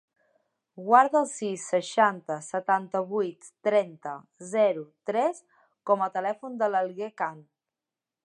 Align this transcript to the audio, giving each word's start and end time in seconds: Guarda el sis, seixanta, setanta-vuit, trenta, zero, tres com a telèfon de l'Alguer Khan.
Guarda 0.85 1.19
el 1.23 1.27
sis, 1.31 1.65
seixanta, 1.73 2.37
setanta-vuit, 2.47 3.51
trenta, 3.67 4.15
zero, 4.55 4.85
tres 5.11 5.41
com 5.91 6.05
a 6.07 6.11
telèfon 6.19 6.57
de 6.63 6.71
l'Alguer 6.73 7.11
Khan. 7.23 7.45